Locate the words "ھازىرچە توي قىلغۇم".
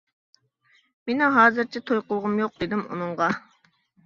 1.35-2.41